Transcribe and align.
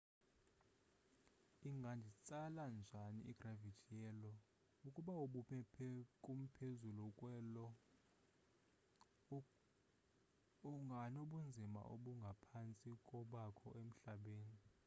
inganditsala 1.69 2.63
njani 2.79 3.21
igravithi 3.31 3.93
ye 4.03 4.09
lo 4.21 4.33
ukuba 4.87 5.13
ubume 5.25 5.59
kumphezulu 6.23 7.03
kwe-io 7.17 7.67
unganobunzima 10.71 11.81
obungaphantsi 11.93 12.89
kobakho 13.09 13.67
emhlabeni 13.81 14.61